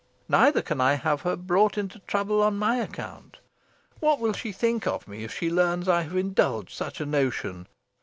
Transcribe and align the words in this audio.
Neither 0.27 0.63
can 0.63 0.81
I 0.81 0.95
have 0.95 1.21
her 1.21 1.35
brought 1.35 1.77
into 1.77 1.99
trouble 1.99 2.41
on 2.41 2.57
my 2.57 2.77
account. 2.77 3.37
What 3.99 4.19
will 4.19 4.33
she 4.33 4.51
think 4.51 4.87
of 4.87 5.07
me, 5.07 5.23
if 5.23 5.31
she 5.31 5.51
learns 5.51 5.87
I 5.87 6.01
have 6.01 6.15
indulged 6.17 6.71
such 6.75 6.99
a 6.99 7.05
notion? 7.05 7.67